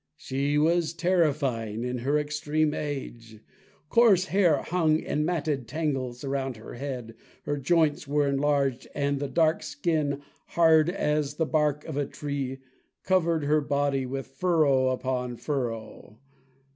[0.17, 3.39] She was terrifying in her extreme age!
[3.87, 9.27] Coarse hair hung in matted tangles around her head, her joints were enlarged, and the
[9.29, 10.23] dark skin,
[10.57, 12.61] hard as the bark of a tree,
[13.03, 16.17] covered her body with furrow upon furrow.